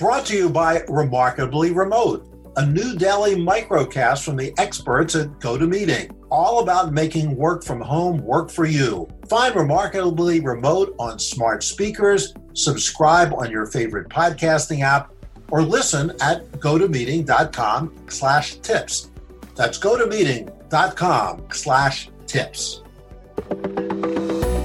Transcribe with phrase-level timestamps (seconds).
[0.00, 6.16] Brought to you by Remarkably Remote, a new daily microcast from the experts at GoToMeeting,
[6.30, 9.06] all about making work from home work for you.
[9.28, 15.12] Find Remarkably Remote on smart speakers, subscribe on your favorite podcasting app,
[15.50, 19.10] or listen at gotomeeting.com slash tips.
[19.54, 22.80] That's gotomeeting.com slash tips.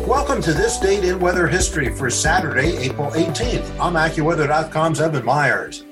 [0.07, 3.67] Welcome to this date in weather history for Saturday, April 18th.
[3.79, 5.83] I'm AccuWeather.com's Evan Myers.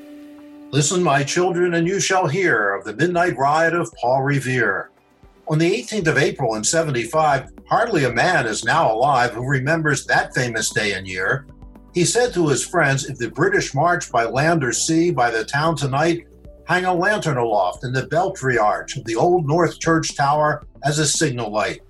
[0.70, 4.92] Listen, my children, and you shall hear of the midnight ride of Paul Revere.
[5.48, 10.06] On the 18th of April in 75, hardly a man is now alive who remembers
[10.06, 11.48] that famous day and year.
[11.96, 15.44] He said to his friends, If the British march by land or sea by the
[15.44, 16.28] town tonight,
[16.68, 21.00] hang a lantern aloft in the belfry arch of the old North Church Tower as
[21.00, 21.82] a signal light.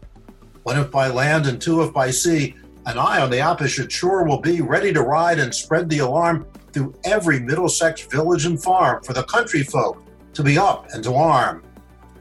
[0.63, 4.23] One if by land and two if by sea, and I on the opposite shore
[4.25, 9.03] will be ready to ride and spread the alarm through every Middlesex village and farm
[9.03, 11.63] for the country folk to be up and to arm.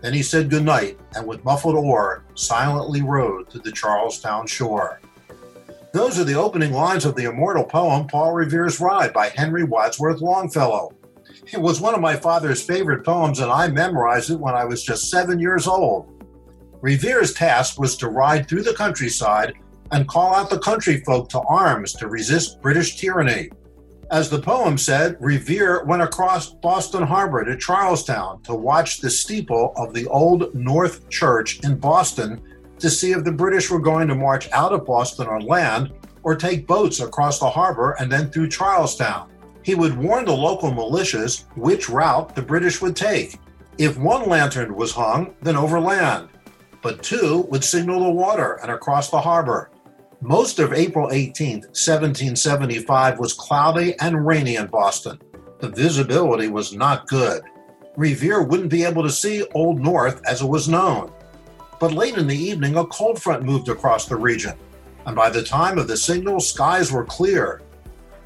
[0.03, 5.01] Then he said good night, and with muffled oar silently rowed to the Charlestown shore.
[5.93, 10.21] Those are the opening lines of the immortal poem Paul Revere's Ride by Henry Wadsworth
[10.21, 10.93] Longfellow.
[11.53, 14.83] It was one of my father's favorite poems, and I memorized it when I was
[14.83, 16.22] just seven years old.
[16.83, 19.55] Revere's task was to ride through the countryside
[19.93, 23.51] and call out the country folk to arms to resist British tyranny.
[24.11, 29.73] As the poem said, Revere went across Boston Harbor to Charlestown to watch the steeple
[29.77, 32.43] of the old North Church in Boston
[32.81, 35.93] to see if the British were going to march out of Boston on land
[36.25, 39.31] or take boats across the harbor and then through Charlestown.
[39.63, 43.39] He would warn the local militias which route the British would take.
[43.79, 46.29] If one lantern was hung, then overland,
[46.83, 49.71] but two would signal the water and across the harbor.
[50.21, 55.19] Most of April 18, 1775 was cloudy and rainy in Boston.
[55.61, 57.43] The visibility was not good.
[57.97, 61.13] Revere wouldn't be able to see Old North as it was known.
[61.79, 64.55] But late in the evening, a cold front moved across the region,
[65.07, 67.63] and by the time of the signal, skies were clear.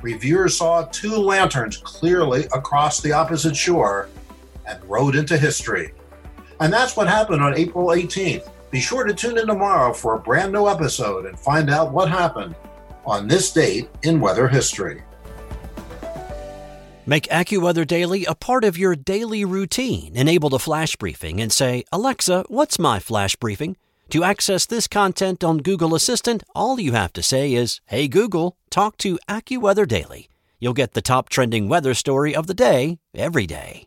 [0.02, 4.08] Revere saw two lanterns clearly across the opposite shore
[4.66, 5.92] and rode into history.
[6.60, 8.48] And that's what happened on April 18th.
[8.70, 12.08] Be sure to tune in tomorrow for a brand new episode and find out what
[12.08, 12.54] happened
[13.04, 15.02] on this date in weather history.
[17.08, 20.16] Make AccuWeather Daily a part of your daily routine.
[20.16, 23.76] Enable the flash briefing and say, Alexa, what's my flash briefing?
[24.10, 28.56] To access this content on Google Assistant, all you have to say is, Hey Google,
[28.70, 30.28] talk to AccuWeather Daily.
[30.58, 33.86] You'll get the top trending weather story of the day every day.